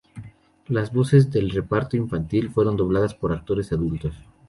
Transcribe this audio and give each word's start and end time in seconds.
Las 0.67 0.91
voces 0.91 1.29
del 1.29 1.51
reparto 1.51 1.95
infantil 1.95 2.49
fueron 2.49 2.75
dobladas 2.75 3.13
por 3.13 3.31
actores 3.33 3.71
adultos. 3.71 4.15